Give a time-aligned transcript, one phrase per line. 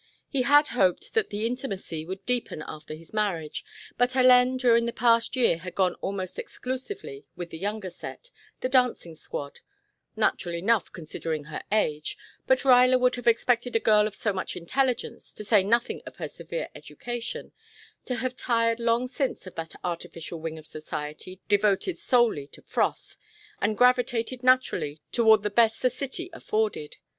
[0.27, 3.63] He had hoped that the intimacy would deepen after his marriage,
[3.99, 8.67] but Hélène during the past year had gone almost exclusively with the younger set, the
[8.67, 9.59] "dancing squad";
[10.15, 12.17] natural enough considering her age,
[12.47, 16.15] but Ruyler would have expected a girl of so much intelligence, to say nothing of
[16.15, 17.51] her severe education,
[18.05, 23.17] to have tired long since of that artificial wing of society devoted solely to froth,
[23.61, 26.95] and gravitated naturally toward the best the city afforded.